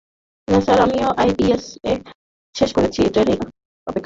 না 0.47 0.59
স্যার, 0.61 0.79
আমিও 0.79 1.09
IPS 1.17 1.65
exam 1.83 2.15
শেষ 2.55 2.69
করেছি 2.73 2.99
এবং 3.01 3.11
ট্রেনিং 3.13 3.37
এর 3.37 3.47
অপেক্ষায় 3.47 3.87
আছি। 3.87 3.99